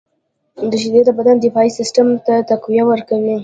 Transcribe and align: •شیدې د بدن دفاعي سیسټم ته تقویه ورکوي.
•شیدې 0.81 1.01
د 1.05 1.09
بدن 1.17 1.35
دفاعي 1.39 1.69
سیسټم 1.79 2.07
ته 2.25 2.33
تقویه 2.49 2.83
ورکوي. 2.87 3.35